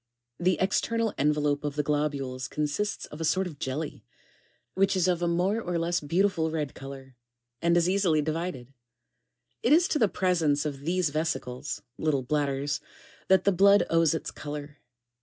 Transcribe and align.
The 0.39 0.57
external 0.59 1.13
envelope 1.19 1.63
of 1.63 1.75
the 1.75 1.83
globules 1.83 2.47
consists 2.47 3.05
of 3.05 3.21
a 3.21 3.23
3 3.23 3.27
sort 3.27 3.45
of 3.45 3.59
jelly, 3.59 4.03
which 4.73 4.95
is 4.95 5.07
of 5.07 5.21
a 5.21 5.27
more 5.27 5.61
or 5.61 5.77
less 5.77 5.99
beautiful 5.99 6.49
red 6.49 6.73
colour, 6.73 7.15
and 7.61 7.77
is 7.77 7.87
easily 7.87 8.19
divided: 8.19 8.73
it 9.61 9.71
is 9.71 9.87
to 9.89 9.99
the 9.99 10.07
presence 10.09 10.65
of 10.65 10.79
these 10.85 11.11
vesicles, 11.11 11.83
(little 11.99 12.23
bladders,) 12.23 12.79
that 13.27 13.43
the 13.43 13.51
blood 13.51 13.83
owes 13.91 14.15
its 14.15 14.31
colour. 14.31 14.77